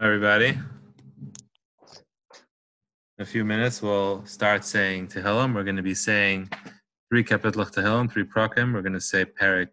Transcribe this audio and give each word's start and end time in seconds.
Everybody. 0.00 0.58
In 3.16 3.22
a 3.22 3.24
few 3.24 3.44
minutes, 3.44 3.80
we'll 3.80 4.26
start 4.26 4.64
saying 4.64 5.08
Tehillim. 5.08 5.54
We're 5.54 5.64
going 5.64 5.76
to 5.76 5.82
be 5.82 5.94
saying 5.94 6.50
three 7.08 7.22
Kapitlach 7.22 7.72
Tehillim, 7.72 8.10
three 8.10 8.24
Prakim. 8.24 8.74
We're 8.74 8.82
going 8.82 8.94
to 8.94 9.00
say 9.00 9.24
Perik 9.24 9.70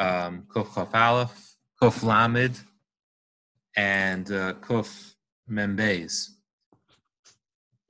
um, 0.00 0.46
Kuf 0.54 0.74
Chaf 0.74 0.94
Aleph, 0.94 1.56
Kuf 1.80 2.02
Lamid, 2.02 2.60
and 3.76 4.30
uh, 4.32 4.54
Kuf 4.54 5.14
Membeis. 5.48 6.30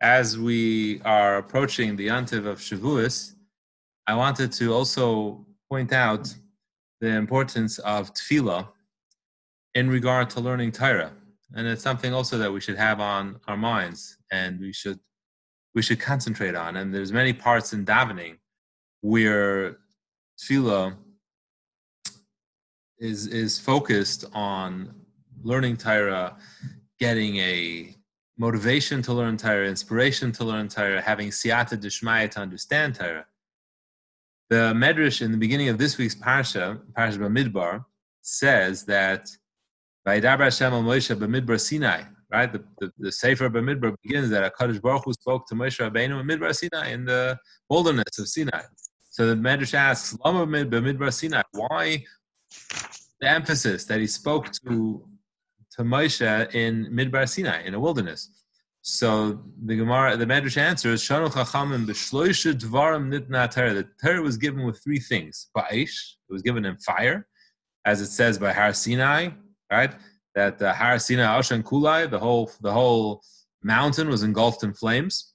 As 0.00 0.38
we 0.38 1.00
are 1.02 1.38
approaching 1.38 1.96
the 1.96 2.08
Yantiv 2.08 2.46
of 2.46 2.58
Shavuos, 2.58 3.34
I 4.06 4.14
wanted 4.14 4.52
to 4.52 4.74
also 4.74 5.46
point 5.70 5.92
out 5.92 6.34
the 7.00 7.08
importance 7.08 7.78
of 7.78 8.12
Tefillah 8.12 8.68
in 9.74 9.88
regard 9.88 10.28
to 10.30 10.40
learning 10.40 10.72
Torah, 10.72 11.12
and 11.54 11.66
it's 11.66 11.82
something 11.82 12.12
also 12.12 12.36
that 12.38 12.52
we 12.52 12.60
should 12.60 12.76
have 12.76 13.00
on 13.00 13.40
our 13.46 13.56
minds, 13.56 14.18
and 14.32 14.60
we 14.60 14.72
should 14.72 14.98
we 15.74 15.82
should 15.82 16.00
concentrate 16.00 16.56
on. 16.56 16.76
And 16.76 16.92
there's 16.92 17.12
many 17.12 17.32
parts 17.32 17.72
in 17.72 17.86
davening 17.86 18.38
where 19.00 19.76
tefillah 20.40 20.96
is 22.98 23.28
is 23.28 23.58
focused 23.58 24.24
on 24.34 24.92
learning 25.42 25.76
Torah, 25.76 26.36
getting 26.98 27.36
a 27.36 27.94
motivation 28.36 29.02
to 29.02 29.12
learn 29.12 29.36
Torah, 29.36 29.68
inspiration 29.68 30.32
to 30.32 30.44
learn 30.44 30.68
Torah, 30.68 31.00
having 31.00 31.28
siyata 31.28 31.76
dishmaya 31.76 32.28
to 32.30 32.40
understand 32.40 32.96
Torah. 32.96 33.26
The 34.50 34.74
Medrash 34.74 35.22
in 35.22 35.30
the 35.30 35.38
beginning 35.38 35.68
of 35.68 35.78
this 35.78 35.96
week's 35.96 36.16
parsha, 36.16 36.80
Parsha 36.98 37.18
Bamidbar, 37.18 37.84
says 38.20 38.84
that 38.86 39.30
Vayidaber 40.04 40.40
Hashem 40.40 40.72
al 40.72 40.82
Moshe 40.82 41.16
b'midbar 41.16 41.60
Sinai. 41.60 42.02
Right, 42.32 42.52
the, 42.52 42.64
the, 42.80 42.92
the 42.98 43.12
Sefer 43.12 43.48
Bamidbar 43.48 43.94
begins 44.02 44.28
that 44.30 44.52
Hakadosh 44.52 44.82
Baruch 44.82 45.04
Hu 45.04 45.12
spoke 45.12 45.46
to 45.46 45.54
Moshe 45.54 45.78
Rabbeinu 45.78 46.20
in 46.20 46.26
Midbar 46.26 46.52
Sinai 46.52 46.90
in 46.90 47.04
the 47.04 47.38
wilderness 47.68 48.18
of 48.18 48.26
Sinai. 48.26 48.62
So 49.10 49.28
the 49.28 49.36
Medrash 49.36 49.74
asks, 49.74 50.18
Lama 50.24 50.46
b'midbar 50.46 51.12
Sinai. 51.12 51.42
Why 51.52 52.04
the 53.20 53.28
emphasis 53.28 53.84
that 53.84 54.00
he 54.00 54.08
spoke 54.08 54.50
to 54.64 55.06
to 55.76 55.82
Moshe 55.84 56.54
in 56.56 56.86
Midbar 56.86 57.28
Sinai 57.28 57.62
in 57.62 57.74
a 57.74 57.78
wilderness? 57.78 58.30
So 58.82 59.42
the 59.62 59.76
Gemara, 59.76 60.16
the 60.16 60.24
Medrash 60.24 60.56
answers, 60.56 61.02
Shanu 61.02 61.28
Chachamim 61.28 61.86
b'shloisha 61.86 62.54
dvarim 62.54 63.12
nitna 63.12 63.50
Torah. 63.50 63.74
The 63.74 63.86
Torah 64.02 64.22
was 64.22 64.38
given 64.38 64.64
with 64.64 64.82
three 64.82 64.98
things. 64.98 65.48
ba'ish, 65.56 66.14
it 66.28 66.32
was 66.32 66.40
given 66.40 66.64
in 66.64 66.76
fire, 66.78 67.26
as 67.84 68.00
it 68.00 68.06
says 68.06 68.38
by 68.38 68.52
Har 68.52 68.72
Sinai, 68.72 69.28
right? 69.70 69.94
That 70.34 70.62
uh, 70.62 70.72
Har 70.72 70.98
Sinai 70.98 71.24
Ashan 71.24 71.62
Kulai, 71.62 72.10
the 72.10 72.18
whole 72.18 72.50
the 72.62 72.72
whole 72.72 73.22
mountain 73.62 74.08
was 74.08 74.22
engulfed 74.22 74.64
in 74.64 74.72
flames. 74.72 75.34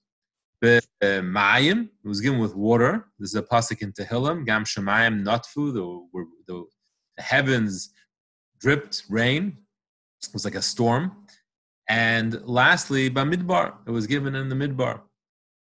The 0.62 0.82
uh, 1.02 1.06
Mayim 1.22 1.90
was 2.04 2.22
given 2.22 2.40
with 2.40 2.56
water. 2.56 3.06
This 3.20 3.30
is 3.30 3.36
a 3.36 3.44
pasuk 3.44 3.84
in 3.84 3.92
Tehillim. 3.92 4.46
Gam 4.46 4.64
Shemayim 4.64 5.23
Notfu, 5.23 5.72
the, 5.72 6.23
the, 6.48 6.66
the 7.18 7.22
heavens 7.22 7.92
dripped 8.60 9.04
rain. 9.10 9.58
It 10.23 10.30
was 10.34 10.46
like 10.46 10.56
a 10.56 10.62
storm. 10.62 11.12
And 11.88 12.41
lastly, 12.47 13.09
Bamidbar, 13.09 13.73
it 13.86 13.91
was 13.91 14.08
given 14.08 14.36
in 14.36 14.50
the 14.50 14.55
Midbar. 14.55 15.02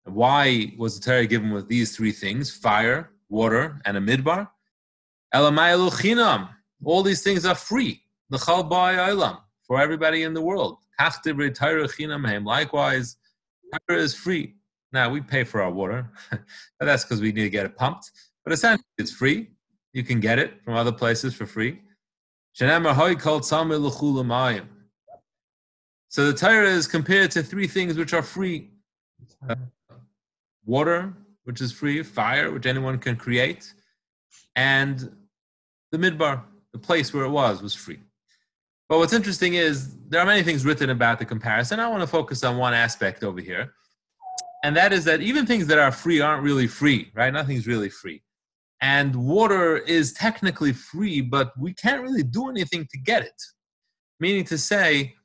Why 0.05 0.73
was 0.77 0.99
the 0.99 1.05
Torah 1.05 1.27
given 1.27 1.51
with 1.51 1.67
these 1.67 1.95
three 1.95 2.13
things? 2.13 2.49
Fire, 2.49 3.11
water, 3.29 3.81
and 3.85 3.97
a 3.97 3.99
Midbar? 3.99 4.49
All 6.83 7.03
these 7.03 7.23
things 7.23 7.45
are 7.45 7.55
free 7.55 8.01
the 8.29 8.37
for 9.65 9.79
everybody 9.79 10.23
in 10.23 10.33
the 10.33 10.41
world. 10.41 10.77
Likewise, 12.43 13.17
Torah 13.89 14.01
is 14.01 14.15
free. 14.15 14.55
Now 14.93 15.09
we 15.09 15.21
pay 15.21 15.43
for 15.43 15.61
our 15.61 15.71
water, 15.71 16.09
but 16.31 16.39
that's 16.85 17.03
because 17.03 17.21
we 17.21 17.31
need 17.31 17.43
to 17.43 17.49
get 17.49 17.65
it 17.65 17.75
pumped. 17.75 18.11
But 18.43 18.53
essentially, 18.53 18.85
it's 18.97 19.11
free. 19.11 19.49
You 19.93 20.03
can 20.03 20.19
get 20.19 20.39
it 20.39 20.63
from 20.63 20.75
other 20.75 20.91
places 20.91 21.33
for 21.35 21.45
free. 21.45 21.81
So 26.09 26.31
the 26.31 26.37
Torah 26.37 26.69
is 26.69 26.87
compared 26.87 27.31
to 27.31 27.43
three 27.43 27.67
things 27.67 27.97
which 27.97 28.13
are 28.13 28.21
free: 28.21 28.69
uh, 29.49 29.55
water, 30.65 31.13
which 31.43 31.61
is 31.61 31.71
free; 31.71 32.01
fire, 32.03 32.51
which 32.51 32.65
anyone 32.65 32.97
can 32.97 33.15
create; 33.15 33.73
and 34.55 35.15
the 35.91 35.97
midbar, 35.97 36.43
the 36.73 36.79
place 36.79 37.13
where 37.13 37.25
it 37.25 37.29
was, 37.29 37.61
was 37.61 37.75
free. 37.75 37.99
But 38.89 38.99
what's 38.99 39.13
interesting 39.13 39.55
is 39.55 39.97
there 40.07 40.21
are 40.21 40.25
many 40.25 40.43
things 40.43 40.63
written 40.65 40.89
about 40.89 41.19
the 41.19 41.25
comparison. 41.25 41.79
I 41.79 41.89
want 41.89 42.01
to 42.01 42.07
focus 42.07 42.43
on 42.43 42.57
one 42.57 42.73
aspect 42.73 43.23
over 43.23 43.41
here, 43.41 43.73
and 44.63 44.75
that 44.77 44.93
is 44.93 45.03
that 45.05 45.21
even 45.21 45.45
things 45.45 45.67
that 45.67 45.77
are 45.77 45.91
free 45.91 46.21
aren't 46.21 46.43
really 46.43 46.67
free, 46.67 47.11
right? 47.13 47.33
Nothing's 47.33 47.67
really 47.67 47.89
free. 47.89 48.23
And 48.79 49.15
water 49.15 49.77
is 49.77 50.13
technically 50.13 50.71
free, 50.71 51.19
but 51.19 51.51
we 51.59 51.73
can't 51.73 52.01
really 52.01 52.23
do 52.23 52.49
anything 52.49 52.87
to 52.91 52.97
get 52.97 53.23
it. 53.23 53.41
Meaning 54.19 54.45
to 54.45 54.57
say, 54.57 55.15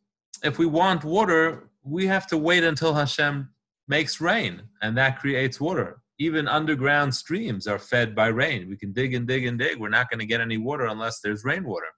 if 0.42 0.58
we 0.58 0.66
want 0.66 1.04
water, 1.04 1.70
we 1.84 2.06
have 2.06 2.26
to 2.28 2.36
wait 2.36 2.64
until 2.64 2.94
Hashem 2.94 3.50
makes 3.88 4.20
rain, 4.20 4.62
and 4.80 4.96
that 4.96 5.18
creates 5.18 5.60
water. 5.60 6.02
Even 6.18 6.46
underground 6.46 7.14
streams 7.14 7.66
are 7.66 7.78
fed 7.78 8.14
by 8.14 8.28
rain. 8.28 8.68
We 8.68 8.76
can 8.76 8.92
dig 8.92 9.14
and 9.14 9.26
dig 9.26 9.46
and 9.46 9.58
dig. 9.58 9.78
We're 9.78 9.88
not 9.88 10.10
going 10.10 10.20
to 10.20 10.26
get 10.26 10.40
any 10.40 10.56
water 10.56 10.86
unless 10.86 11.20
there's 11.20 11.44
rainwater. 11.44 11.88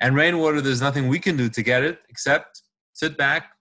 And 0.00 0.14
rainwater, 0.14 0.60
there's 0.60 0.82
nothing 0.82 1.08
we 1.08 1.18
can 1.18 1.36
do 1.36 1.48
to 1.48 1.62
get 1.62 1.82
it 1.82 2.00
except 2.08 2.62
sit 2.92 3.16
back 3.16 3.52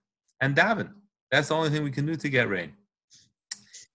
and 0.42 0.56
daven. 0.56 0.90
That's 1.32 1.50
the 1.50 1.56
only 1.56 1.70
thing 1.70 1.84
we 1.84 1.92
can 1.92 2.06
do 2.06 2.16
to 2.16 2.30
get 2.30 2.50
rain. 2.50 2.74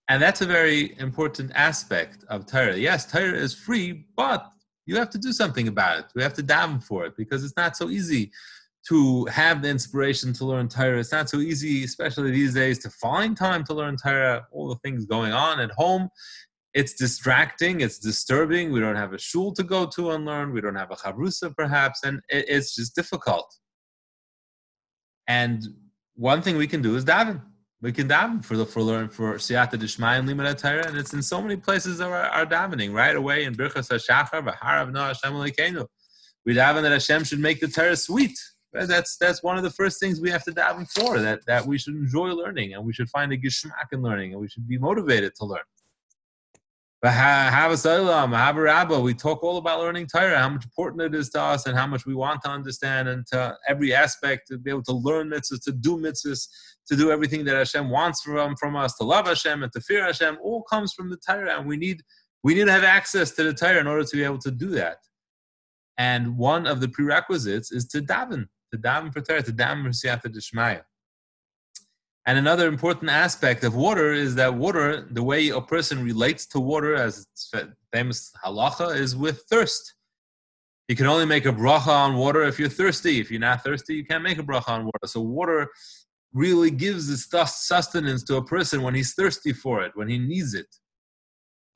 And 0.09 0.23
that's 0.23 0.41
a 0.41 0.47
very 0.47 0.99
important 0.99 1.53
aspect 1.55 2.25
of 2.29 2.47
Torah. 2.47 2.77
Yes, 2.77 3.11
Torah 3.11 3.37
is 3.37 3.55
free, 3.55 4.07
but 4.17 4.51
you 4.87 4.97
have 4.97 5.11
to 5.11 5.19
do 5.19 5.33
something 5.33 5.69
about 5.69 5.99
it. 5.99 6.07
We 6.15 6.23
have 6.23 6.33
to 6.35 6.43
daven 6.43 6.83
for 6.83 7.05
it 7.05 7.17
because 7.17 7.45
it's 7.45 7.57
not 7.57 7.77
so 7.77 7.91
easy 7.91 8.33
to 8.89 9.25
have 9.27 9.61
the 9.63 9.69
inspiration 9.69 10.33
to 10.33 10.45
learn 10.45 10.69
Torah. 10.69 10.99
It's 10.99 11.13
not 11.13 11.29
so 11.29 11.39
easy, 11.39 11.85
especially 11.85 12.31
these 12.31 12.55
days, 12.55 12.79
to 12.81 12.91
find 12.91 13.37
time 13.37 13.65
to 13.65 13.75
learn 13.75 13.97
Torah. 13.97 14.47
All 14.51 14.69
the 14.69 14.77
things 14.77 15.05
going 15.05 15.33
on 15.33 15.61
at 15.61 15.71
home, 15.73 16.09
it's 16.73 16.95
distracting, 16.95 17.81
it's 17.81 17.99
disturbing. 17.99 18.73
We 18.73 18.81
don't 18.81 18.97
have 18.97 19.13
a 19.13 19.19
shul 19.19 19.53
to 19.55 19.63
go 19.63 19.87
to 19.87 20.13
and 20.13 20.25
learn. 20.25 20.53
We 20.53 20.61
don't 20.61 20.77
have 20.77 20.91
a 20.91 20.97
chavrusa 20.97 21.55
perhaps, 21.57 22.03
and 22.05 22.21
it's 22.29 22.75
just 22.75 22.95
difficult. 22.95 23.53
And 25.27 25.63
one 26.15 26.41
thing 26.41 26.57
we 26.57 26.67
can 26.67 26.81
do 26.81 26.97
is 26.97 27.05
daven. 27.05 27.43
We 27.81 27.93
can 27.93 28.09
daven 28.09 28.45
for 28.45 28.57
the 28.57 28.67
for 28.67 28.83
learn 28.83 29.09
for 29.09 29.35
siyata 29.35 29.79
dishmai 29.79 30.17
and 30.17 30.29
limud 30.29 30.61
Torah, 30.61 30.87
and 30.89 30.97
it's 30.97 31.13
in 31.13 31.23
so 31.23 31.43
many 31.43 31.57
places 31.57 31.99
that 31.99 32.09
are, 32.09 32.25
are 32.25 32.47
davening 32.47 32.93
right 32.95 33.15
away 33.15 33.45
in 33.45 33.55
birchas 33.55 33.91
hashachar 33.91 34.43
v'harav 34.47 34.93
no 34.93 35.01
Hashem. 35.05 35.35
We 36.47 36.55
daven 36.55 36.83
that 36.83 36.93
Hashem 36.93 37.25
should 37.25 37.41
make 37.41 37.61
the 37.61 37.69
Torah 37.69 37.97
sweet. 37.97 38.39
That's 38.73 39.17
that's 39.17 39.43
one 39.43 39.57
of 39.57 39.63
the 39.63 39.71
first 39.71 39.99
things 39.99 40.21
we 40.21 40.31
have 40.31 40.45
to 40.45 40.53
daven 40.53 40.91
for. 40.91 41.19
That 41.19 41.45
that 41.47 41.67
we 41.67 41.79
should 41.79 41.95
enjoy 41.95 42.29
learning 42.33 42.75
and 42.75 42.85
we 42.85 42.93
should 42.93 43.09
find 43.09 43.33
a 43.33 43.37
gishmak 43.39 43.93
in 43.93 44.03
learning 44.03 44.33
and 44.33 44.41
we 44.41 44.49
should 44.49 44.69
be 44.69 44.79
motivated 44.79 45.35
to 45.37 45.47
learn. 45.47 45.61
We 47.01 47.11
talk 49.15 49.45
all 49.45 49.57
about 49.59 49.79
learning 49.79 50.09
Torah, 50.09 50.37
how 50.37 50.49
much 50.49 50.65
important 50.65 51.03
it 51.03 51.15
is 51.15 51.31
to 51.31 51.41
us, 51.41 51.67
and 51.67 51.79
how 51.79 51.87
much 51.87 52.05
we 52.07 52.15
want 52.17 52.43
to 52.43 52.51
understand, 52.51 53.09
and 53.09 53.25
to 53.29 53.57
every 53.69 53.95
aspect 53.95 54.49
to 54.49 54.59
be 54.59 54.71
able 54.71 54.83
to 54.83 54.95
learn 54.95 55.31
mitzvahs, 55.31 55.63
to 55.63 55.73
do 55.73 55.97
mitzvahs, 55.97 56.49
to 56.89 56.97
do 56.97 57.13
everything 57.13 57.45
that 57.45 57.55
Hashem 57.55 57.89
wants 57.89 58.23
from, 58.23 58.57
from 58.57 58.75
us, 58.75 58.97
to 58.97 59.05
love 59.05 59.29
Hashem 59.29 59.63
and 59.63 59.73
to 59.75 59.81
fear 59.81 60.05
Hashem, 60.07 60.39
all 60.43 60.63
comes 60.65 60.93
from 60.93 61.09
the 61.09 61.19
Torah, 61.19 61.57
and 61.57 61.69
we 61.69 61.77
need 61.77 62.03
we 62.43 62.55
need 62.55 62.65
to 62.65 62.73
have 62.73 62.85
access 62.85 63.31
to 63.33 63.45
the 63.45 63.55
Torah 63.55 63.79
in 63.79 63.87
order 63.87 64.03
to 64.05 64.17
be 64.17 64.25
able 64.25 64.39
to 64.39 64.51
do 64.51 64.71
that. 64.71 64.99
And 65.99 66.37
one 66.37 66.67
of 66.67 66.81
the 66.81 66.89
prerequisites 66.89 67.71
is 67.71 67.87
to 67.89 68.01
daven, 68.01 68.49
to 68.73 68.79
daven 68.79 69.13
for 69.13 69.21
Torah, 69.21 69.43
to 69.43 69.53
daven 69.53 69.85
for 69.85 69.91
Siyata. 69.91 70.83
And 72.27 72.39
another 72.39 72.69
important 72.69 73.11
aspect 73.11 73.65
of 73.65 73.75
water 73.75 74.13
is 74.13 74.35
that 74.35 74.55
water, 74.55 75.09
the 75.11 75.23
way 75.23 75.49
a 75.49 75.61
person 75.61 76.05
relates 76.05 76.47
to 76.49 76.61
water, 76.61 76.95
as 76.95 77.27
it's 77.33 77.53
famous 77.93 78.31
halacha, 78.45 78.95
is 78.97 79.17
with 79.17 79.45
thirst. 79.51 79.95
You 80.89 80.97
can 80.97 81.07
only 81.07 81.25
make 81.25 81.47
a 81.47 81.53
bracha 81.53 81.89
on 81.89 82.17
water 82.17 82.43
if 82.43 82.59
you're 82.59 82.69
thirsty. 82.69 83.21
If 83.21 83.31
you're 83.31 83.41
not 83.41 83.65
thirsty, 83.65 83.95
you 83.95 84.05
can't 84.05 84.23
make 84.23 84.39
a 84.39 84.43
bracha 84.43 84.69
on 84.69 84.85
water. 84.85 85.07
So 85.07 85.21
water 85.21 85.69
really 86.35 86.71
gives 86.71 87.09
its 87.11 87.29
sustenance 87.67 88.23
to 88.25 88.37
a 88.37 88.45
person 88.45 88.83
when 88.83 88.95
he's 88.95 89.15
thirsty 89.15 89.55
for 89.55 89.83
it, 89.83 89.93
when 89.95 90.09
he 90.09 90.19
needs 90.19 90.53
it. 90.55 90.67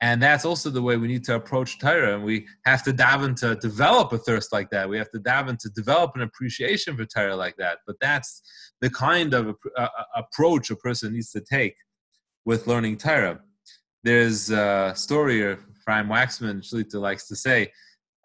And 0.01 0.21
that's 0.21 0.43
also 0.43 0.69
the 0.69 0.81
way 0.81 0.97
we 0.97 1.07
need 1.07 1.23
to 1.25 1.35
approach 1.35 1.79
Torah. 1.79 2.15
And 2.15 2.23
we 2.23 2.45
have 2.65 2.83
to 2.83 2.91
daven 2.91 3.35
to 3.37 3.55
develop 3.55 4.11
a 4.11 4.17
thirst 4.17 4.51
like 4.51 4.69
that. 4.71 4.89
We 4.89 4.97
have 4.97 5.09
to 5.11 5.19
daven 5.19 5.57
to 5.59 5.69
develop 5.69 6.11
an 6.15 6.21
appreciation 6.21 6.97
for 6.97 7.05
Torah 7.05 7.35
like 7.35 7.55
that. 7.57 7.77
But 7.87 7.95
that's 8.01 8.41
the 8.81 8.89
kind 8.89 9.33
of 9.33 9.55
uh, 9.77 9.87
approach 10.15 10.71
a 10.71 10.75
person 10.75 11.13
needs 11.13 11.31
to 11.31 11.41
take 11.41 11.75
with 12.45 12.67
learning 12.67 12.97
Torah. 12.97 13.39
There's 14.03 14.49
a 14.49 14.91
story, 14.95 15.49
a 15.49 15.57
Chaim 15.87 16.07
Waxman 16.07 16.61
Shlita 16.61 16.95
likes 16.95 17.27
to 17.29 17.35
say 17.35 17.71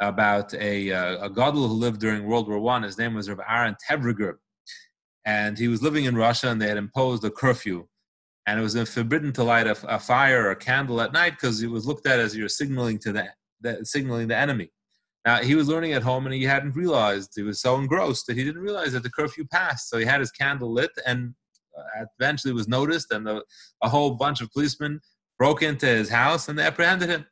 about 0.00 0.54
a, 0.54 0.92
uh, 0.92 1.26
a 1.26 1.30
gadol 1.30 1.68
who 1.68 1.74
lived 1.74 2.00
during 2.00 2.24
World 2.24 2.48
War 2.48 2.58
One. 2.58 2.82
His 2.82 2.98
name 2.98 3.14
was 3.14 3.28
Rav 3.28 3.40
Aaron 3.48 3.76
Tevriger, 3.88 4.34
and 5.24 5.58
he 5.58 5.68
was 5.68 5.82
living 5.82 6.04
in 6.04 6.16
Russia, 6.16 6.48
and 6.48 6.60
they 6.60 6.68
had 6.68 6.76
imposed 6.76 7.24
a 7.24 7.30
curfew, 7.30 7.86
and 8.48 8.58
it 8.58 8.62
was 8.62 8.74
forbidden 8.88 9.30
to 9.30 9.44
light 9.44 9.66
a, 9.66 9.76
a 9.94 9.98
fire 9.98 10.46
or 10.46 10.52
a 10.52 10.56
candle 10.56 11.02
at 11.02 11.12
night 11.12 11.32
because 11.32 11.62
it 11.62 11.70
was 11.70 11.86
looked 11.86 12.06
at 12.06 12.18
as 12.18 12.34
you're 12.34 12.48
signaling 12.48 12.98
to 12.98 13.12
the, 13.12 13.28
the 13.60 13.84
signaling 13.84 14.26
the 14.26 14.36
enemy. 14.36 14.70
Now 15.26 15.42
he 15.42 15.54
was 15.54 15.68
learning 15.68 15.92
at 15.92 16.02
home, 16.02 16.24
and 16.24 16.34
he 16.34 16.44
hadn't 16.44 16.74
realized 16.74 17.32
he 17.36 17.42
was 17.42 17.60
so 17.60 17.76
engrossed 17.76 18.26
that 18.26 18.38
he 18.38 18.44
didn't 18.44 18.62
realize 18.62 18.92
that 18.92 19.02
the 19.02 19.10
curfew 19.10 19.44
passed. 19.52 19.90
So 19.90 19.98
he 19.98 20.06
had 20.06 20.20
his 20.20 20.30
candle 20.30 20.72
lit, 20.72 20.90
and 21.04 21.34
uh, 21.76 22.06
eventually 22.18 22.54
was 22.54 22.68
noticed, 22.68 23.12
and 23.12 23.26
the, 23.26 23.44
a 23.82 23.88
whole 23.90 24.12
bunch 24.12 24.40
of 24.40 24.50
policemen 24.50 25.00
broke 25.38 25.62
into 25.62 25.86
his 25.86 26.08
house 26.08 26.48
and 26.48 26.58
they 26.58 26.64
apprehended 26.64 27.10
him. 27.10 27.26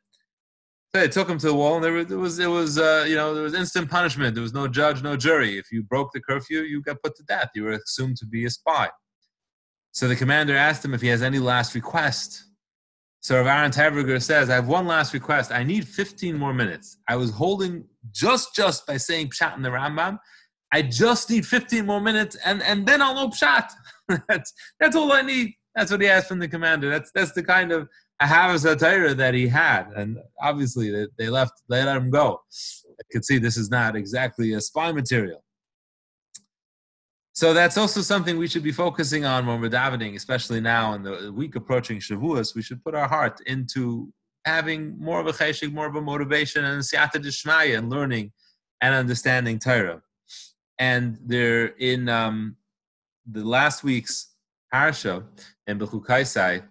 So 0.93 1.01
they 1.01 1.07
took 1.07 1.27
him 1.27 1.39
to 1.39 1.47
the 1.47 1.55
wall, 1.55 1.77
and 1.77 1.83
there 1.83 1.93
was, 1.93 2.11
it 2.11 2.15
was, 2.15 2.39
it 2.39 2.47
was 2.47 2.77
uh, 2.77 3.05
you 3.07 3.15
know, 3.15 3.33
there 3.33 3.43
was 3.43 3.55
instant 3.55 3.89
punishment. 3.89 4.35
There 4.35 4.43
was 4.43 4.53
no 4.53 4.67
judge, 4.67 5.01
no 5.01 5.17
jury. 5.17 5.57
If 5.57 5.71
you 5.71 5.81
broke 5.81 6.11
the 6.13 6.21
curfew, 6.21 6.59
you 6.59 6.83
got 6.83 7.01
put 7.01 7.15
to 7.15 7.23
death. 7.23 7.49
You 7.55 7.63
were 7.63 7.71
assumed 7.71 8.17
to 8.17 8.27
be 8.27 8.45
a 8.45 8.51
spy. 8.51 8.89
So 9.97 10.07
the 10.07 10.15
commander 10.15 10.55
asked 10.55 10.85
him 10.85 10.93
if 10.93 11.01
he 11.01 11.07
has 11.07 11.23
any 11.23 11.39
last 11.39 11.73
request. 11.73 12.43
So 13.19 13.35
Rav 13.35 13.47
Aaron 13.47 13.71
Tevriger 13.71 14.21
says, 14.21 14.47
I 14.47 14.53
have 14.53 14.67
one 14.67 14.85
last 14.85 15.11
request. 15.11 15.51
I 15.51 15.63
need 15.63 15.87
15 15.87 16.37
more 16.37 16.53
minutes. 16.53 16.97
I 17.07 17.15
was 17.15 17.31
holding 17.31 17.83
just 18.11 18.53
just 18.53 18.85
by 18.85 18.97
saying 18.97 19.29
pshat 19.29 19.55
in 19.55 19.63
the 19.63 19.69
Rambam. 19.69 20.19
I 20.71 20.83
just 20.83 21.31
need 21.31 21.47
15 21.47 21.83
more 21.83 21.99
minutes, 21.99 22.37
and, 22.45 22.61
and 22.61 22.85
then 22.85 23.01
I'll 23.01 23.15
know 23.15 23.29
pshat. 23.29 23.71
that's, 24.29 24.53
that's 24.79 24.95
all 24.95 25.11
I 25.13 25.23
need. 25.23 25.55
That's 25.73 25.89
what 25.89 25.99
he 25.99 26.07
asked 26.07 26.27
from 26.27 26.37
the 26.37 26.47
commander. 26.47 26.91
That's, 26.91 27.09
that's 27.15 27.31
the 27.31 27.41
kind 27.41 27.71
of 27.71 27.89
Ahavas 28.21 28.79
Torah 28.79 29.15
that 29.15 29.33
he 29.33 29.47
had. 29.47 29.87
And 29.95 30.19
obviously, 30.39 30.91
they, 30.91 31.07
they 31.17 31.29
left, 31.29 31.53
they 31.69 31.83
let 31.83 31.97
him 31.97 32.11
go. 32.11 32.39
I 32.87 33.03
could 33.11 33.25
see 33.25 33.39
this 33.39 33.57
is 33.57 33.71
not 33.71 33.95
exactly 33.95 34.53
a 34.53 34.61
spy 34.61 34.91
material. 34.91 35.43
So 37.37 37.53
that's 37.53 37.77
also 37.77 38.01
something 38.01 38.39
we 38.39 38.47
should 38.47 38.63
be 38.63 38.71
focusing 38.71 39.23
on 39.23 39.45
when 39.45 39.61
we're 39.61 39.69
davening, 39.69 40.15
especially 40.15 40.59
now 40.59 40.95
in 40.95 41.03
the 41.03 41.31
week 41.31 41.55
approaching 41.55 41.99
Shavuos. 41.99 42.55
We 42.55 42.63
should 42.63 42.83
put 42.83 42.95
our 42.95 43.07
heart 43.07 43.41
into 43.45 44.11
having 44.43 44.97
more 44.99 45.19
of 45.19 45.27
a 45.27 45.31
cheshik, 45.31 45.71
more 45.71 45.85
of 45.85 45.95
a 45.95 46.01
motivation, 46.01 46.65
and 46.65 46.81
siyata 46.81 47.23
dishmaya, 47.23 47.77
and 47.77 47.91
learning 47.91 48.31
and 48.81 48.95
understanding 48.95 49.59
Torah. 49.59 50.01
And 50.79 51.19
they're 51.23 51.67
in 51.77 52.09
um, 52.09 52.55
the 53.31 53.45
last 53.45 53.83
week's 53.83 54.33
parsha 54.73 55.23
in 55.67 55.77
Bechukaisai, 55.77 56.63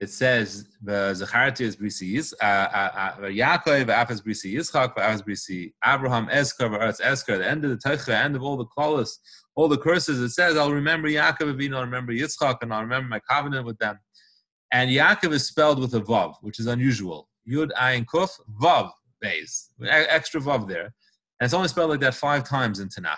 it 0.00 0.10
says 0.10 0.68
Zacharti 0.84 1.62
is 1.62 1.76
brisi 1.76 2.32
uh, 2.42 2.44
uh, 2.44 2.90
uh, 2.96 3.16
Yaakov 3.22 3.86
afas 3.86 4.22
brisi 4.22 4.54
Yitzchak 4.54 4.94
afas 4.96 5.22
brisi 5.22 5.72
Abraham 5.84 6.28
Esker 6.30 6.68
v'Eretz 6.68 7.00
Esker. 7.02 7.38
The 7.38 7.48
end 7.48 7.64
of 7.64 7.70
the 7.70 7.76
Teicha, 7.76 8.06
the 8.06 8.16
end 8.16 8.36
of 8.36 8.42
all 8.42 8.56
the 8.56 8.66
klalos, 8.66 9.10
all 9.54 9.68
the 9.68 9.78
curses. 9.78 10.20
It 10.20 10.30
says, 10.30 10.56
"I'll 10.56 10.72
remember 10.72 11.08
Yaakov 11.08 11.54
Avinu, 11.54 11.76
I'll 11.76 11.84
remember 11.84 12.12
Yitzchak, 12.12 12.58
and 12.60 12.74
I'll 12.74 12.82
remember 12.82 13.08
my 13.08 13.20
covenant 13.20 13.64
with 13.64 13.78
them." 13.78 13.98
And 14.72 14.90
Yaakov 14.90 15.32
is 15.32 15.46
spelled 15.46 15.78
with 15.78 15.94
a 15.94 16.00
vav, 16.00 16.34
which 16.42 16.60
is 16.60 16.66
unusual. 16.66 17.28
Yud 17.48 17.70
Ayin 17.80 18.04
Kuf 18.04 18.30
Vav 18.60 18.90
Beis, 19.24 19.68
extra 19.88 20.40
vav 20.40 20.68
there, 20.68 20.92
and 21.40 21.46
it's 21.46 21.54
only 21.54 21.68
spelled 21.68 21.90
like 21.90 22.00
that 22.00 22.14
five 22.14 22.46
times 22.46 22.80
in 22.80 22.88
Tanakh. 22.88 23.16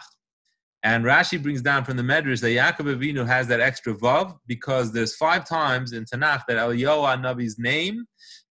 And 0.85 1.05
Rashi 1.05 1.43
brings 1.43 1.61
down 1.61 1.85
from 1.85 1.97
the 1.97 2.03
Medrash 2.03 2.41
that 2.41 2.49
Yaakov 2.49 2.97
Avinu 2.97 3.27
has 3.27 3.49
that 3.49 3.61
extra 3.61 3.95
vav 3.95 4.37
because 4.47 4.93
there's 4.93 5.17
five 5.17 5.47
times 5.49 5.93
in 5.93 6.05
Tanakh 6.05 6.43
that 6.47 6.57
Eliyahu 6.57 7.21
Navi's 7.21 7.59
name 7.59 8.05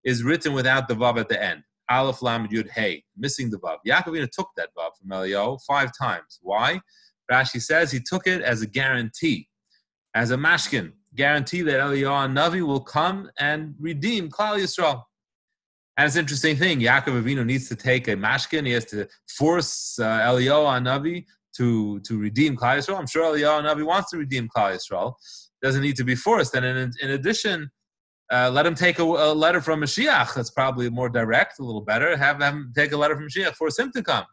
is 0.03 0.23
written 0.23 0.53
without 0.53 0.87
the 0.87 0.93
vav 0.93 1.17
at 1.19 1.29
the 1.29 1.41
end. 1.41 1.63
Aleph 1.89 2.21
Lam 2.21 2.47
Yud 2.49 2.69
Hey, 2.69 3.03
missing 3.15 3.49
the 3.49 3.57
vav. 3.59 3.77
Yaakov 3.87 4.07
Avinu 4.07 4.29
took 4.29 4.49
that 4.57 4.69
vav 4.77 4.91
from 4.99 5.09
Eliyahu 5.09 5.59
five 5.65 5.91
times. 5.97 6.39
Why? 6.41 6.81
Rashi 7.31 7.61
says 7.61 7.91
he 7.91 7.99
took 7.99 8.27
it 8.27 8.41
as 8.41 8.61
a 8.61 8.67
guarantee, 8.67 9.47
as 10.13 10.31
a 10.31 10.37
mashkin, 10.37 10.91
guarantee 11.15 11.61
that 11.61 11.79
Eliyahu 11.79 12.31
Navi 12.33 12.65
will 12.65 12.81
come 12.81 13.29
and 13.39 13.73
redeem 13.79 14.29
Klal 14.29 14.57
Yisrael. 14.57 15.03
And 15.97 16.05
it's 16.05 16.15
an 16.15 16.21
interesting 16.21 16.55
thing. 16.55 16.79
Yaakov 16.79 17.23
Avinu 17.23 17.45
needs 17.45 17.67
to 17.69 17.75
take 17.75 18.07
a 18.07 18.15
mashkin. 18.15 18.65
He 18.65 18.73
has 18.73 18.85
to 18.85 19.07
force 19.27 19.97
uh, 19.99 20.19
Eliyahu 20.19 20.83
Navi 20.83 21.25
to 21.57 21.99
to 22.01 22.17
redeem 22.17 22.55
Klal 22.55 22.77
Yisrael. 22.77 22.97
I'm 22.97 23.07
sure 23.07 23.35
Eliyahu 23.35 23.63
Navi 23.63 23.85
wants 23.85 24.11
to 24.11 24.17
redeem 24.17 24.47
Klal 24.55 24.75
Yisrael. 24.75 25.13
Doesn't 25.61 25.81
need 25.81 25.95
to 25.97 26.03
be 26.03 26.15
forced. 26.15 26.53
And 26.53 26.65
in, 26.65 26.91
in 27.01 27.11
addition, 27.11 27.71
uh, 28.31 28.49
let 28.51 28.65
him 28.65 28.75
take 28.75 28.99
a, 28.99 29.03
a, 29.03 29.33
letter 29.33 29.61
from 29.61 29.81
Mashiach. 29.81 30.35
That's 30.35 30.51
probably 30.51 30.89
more 30.89 31.09
direct, 31.09 31.59
a 31.59 31.63
little 31.63 31.81
better. 31.81 32.15
Have 32.15 32.41
him 32.41 32.73
take 32.75 32.91
a 32.91 32.97
letter 32.97 33.15
from 33.15 33.27
Mashiach, 33.27 33.55
force 33.55 33.79
him 33.79 33.91
to 33.93 34.03
come. 34.03 34.25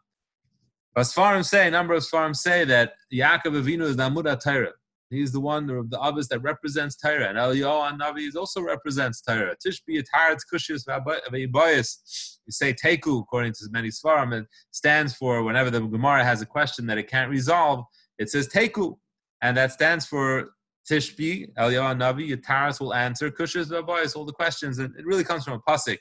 But 0.93 1.01
Sfarim 1.01 1.43
say, 1.43 1.67
a 1.67 1.71
number 1.71 1.93
of 1.93 2.03
Sfarim 2.03 2.35
say 2.35 2.63
that 2.65 2.93
Yaakov 3.13 3.61
Avinu 3.61 3.83
is 3.83 3.97
Namud 3.97 4.39
Torah. 4.41 4.71
He's 5.09 5.31
the 5.31 5.39
one 5.39 5.69
of 5.69 5.89
the 5.91 5.99
others 5.99 6.27
that 6.29 6.39
represents 6.39 6.95
Torah, 6.95 7.29
and 7.29 7.37
Eliyahu 7.37 7.99
Navi 7.99 8.35
also 8.35 8.61
represents 8.61 9.21
Torah. 9.21 9.55
Tishbi 9.65 10.01
Ataretz 10.01 10.41
Kushis 10.51 10.85
V'Abayis. 10.85 12.37
You 12.45 12.51
say 12.51 12.73
Teku 12.73 13.21
according 13.21 13.53
to 13.53 13.67
many 13.71 13.89
Sfarim. 13.89 14.41
It 14.41 14.47
stands 14.71 15.15
for 15.15 15.43
whenever 15.43 15.69
the 15.69 15.81
Gemara 15.81 16.23
has 16.23 16.41
a 16.41 16.45
question 16.45 16.87
that 16.87 16.97
it 16.97 17.07
can't 17.07 17.29
resolve, 17.29 17.85
it 18.17 18.29
says 18.29 18.47
Teku, 18.47 18.97
and 19.41 19.55
that 19.57 19.71
stands 19.71 20.05
for 20.07 20.55
Tishbi 20.89 21.53
Eliyahu 21.53 21.97
Navi. 21.99 22.35
Yataris 22.35 22.79
will 22.79 22.93
answer 22.93 23.29
Kushis 23.29 23.67
V'Abayis 23.67 24.15
all 24.15 24.25
the 24.25 24.33
questions, 24.33 24.79
and 24.79 24.95
it 24.97 25.05
really 25.05 25.23
comes 25.23 25.43
from 25.43 25.53
a 25.53 25.59
pasuk. 25.71 25.99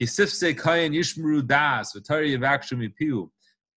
Yisifse 0.00 0.54
Kayin 0.54 0.94
Yishmuru 0.94 1.44
Das 1.44 1.94
V'Tari 1.94 2.38
Yavakshumi 2.38 2.94
Piu. 2.94 3.30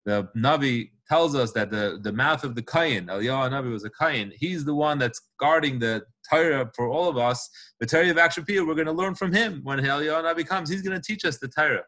The 0.05 0.27
Navi 0.35 0.89
tells 1.09 1.35
us 1.35 1.51
that 1.53 1.71
the, 1.71 1.99
the 2.01 2.11
mouth 2.11 2.43
of 2.43 2.55
the 2.55 2.61
Kohen, 2.61 3.07
Eliyahu 3.07 3.51
Navi 3.51 3.71
was 3.71 3.83
a 3.83 3.89
Kohen, 3.89 4.31
he's 4.35 4.65
the 4.65 4.75
one 4.75 4.97
that's 4.97 5.21
guarding 5.39 5.79
the 5.79 6.03
Torah 6.29 6.69
for 6.75 6.87
all 6.87 7.07
of 7.07 7.17
us. 7.17 7.49
The 7.79 7.85
Torah 7.85 8.09
of 8.09 8.17
Akshapir, 8.17 8.67
we're 8.67 8.75
going 8.75 8.87
to 8.87 8.91
learn 8.91 9.15
from 9.15 9.33
him 9.33 9.61
when 9.63 9.79
Eliyahu 9.79 10.23
Navi 10.23 10.45
comes. 10.45 10.69
He's 10.69 10.81
going 10.81 10.99
to 10.99 11.05
teach 11.05 11.25
us 11.25 11.37
the 11.37 11.47
Torah. 11.47 11.83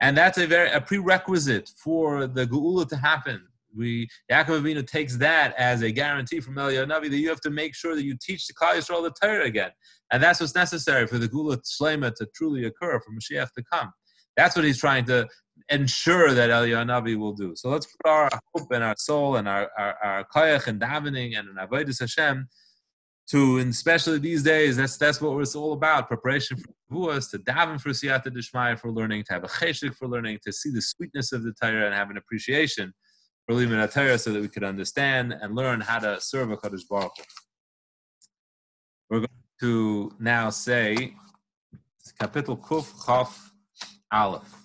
And 0.00 0.16
that's 0.16 0.38
a 0.38 0.46
very 0.46 0.70
a 0.70 0.80
prerequisite 0.80 1.70
for 1.82 2.26
the 2.26 2.46
Geula 2.46 2.88
to 2.88 2.96
happen. 2.96 3.42
We 3.76 4.08
Yaakov 4.32 4.62
Avinu 4.62 4.84
takes 4.84 5.16
that 5.18 5.54
as 5.56 5.82
a 5.82 5.92
guarantee 5.92 6.40
from 6.40 6.56
Eliyahu 6.56 6.90
Navi 6.90 7.10
that 7.10 7.18
you 7.18 7.28
have 7.28 7.40
to 7.42 7.50
make 7.50 7.74
sure 7.74 7.94
that 7.94 8.02
you 8.02 8.16
teach 8.20 8.46
the 8.46 8.54
Klal 8.54 8.74
Yisrael 8.74 9.02
the 9.02 9.12
Torah 9.22 9.44
again, 9.44 9.70
and 10.10 10.20
that's 10.20 10.40
what's 10.40 10.56
necessary 10.56 11.06
for 11.06 11.18
the 11.18 11.28
Geula 11.28 11.58
Shlema 11.58 12.12
to 12.16 12.26
truly 12.34 12.64
occur, 12.64 12.98
for 12.98 13.12
Mashiach 13.12 13.52
to 13.52 13.62
come. 13.72 13.92
That's 14.36 14.56
what 14.56 14.64
he's 14.64 14.78
trying 14.78 15.04
to 15.04 15.28
ensure 15.68 16.32
that 16.34 16.50
Eliyahu 16.50 16.86
Navi 16.86 17.16
will 17.16 17.32
do. 17.32 17.54
So 17.54 17.68
let's 17.70 17.86
put 17.86 18.10
our 18.10 18.30
hope 18.54 18.70
and 18.72 18.82
our 18.82 18.96
soul 18.98 19.36
and 19.36 19.48
our, 19.48 19.70
our, 19.78 19.96
our 20.02 20.26
and 20.66 20.80
davening 20.80 21.38
and 21.38 21.48
an 21.48 21.56
avodah 21.60 21.98
Hashem 21.98 22.48
to, 23.30 23.58
and 23.58 23.70
especially 23.70 24.18
these 24.18 24.42
days, 24.42 24.76
that's 24.76 24.96
that's 24.96 25.20
what 25.20 25.38
it's 25.40 25.54
all 25.54 25.72
about: 25.72 26.08
preparation 26.08 26.56
for 26.56 26.72
Shavuos, 26.90 27.30
to 27.30 27.38
daven 27.38 27.80
for 27.80 27.90
siyata 27.90 28.26
dishmaya 28.26 28.78
for 28.78 28.90
learning, 28.90 29.22
to 29.24 29.32
have 29.32 29.44
a 29.44 29.48
cheshik 29.48 29.94
for 29.94 30.08
learning, 30.08 30.38
to 30.44 30.52
see 30.52 30.70
the 30.70 30.82
sweetness 30.82 31.32
of 31.32 31.44
the 31.44 31.52
Torah 31.52 31.86
and 31.86 31.94
have 31.94 32.10
an 32.10 32.16
appreciation 32.16 32.92
for 33.46 33.54
learning 33.54 33.78
the 33.78 33.86
Torah, 33.86 34.18
so 34.18 34.32
that 34.32 34.42
we 34.42 34.48
could 34.48 34.64
understand 34.64 35.32
and 35.32 35.54
learn 35.54 35.80
how 35.80 36.00
to 36.00 36.20
serve 36.20 36.50
a 36.50 36.56
Kadosh 36.56 36.88
Baruch 36.88 37.12
We're 39.08 39.18
going 39.18 39.28
to 39.60 40.12
now 40.18 40.50
say 40.50 41.14
Kapitel 42.20 42.60
Kuf 42.60 43.06
Chaf 43.06 43.52
Aleph. 44.12 44.59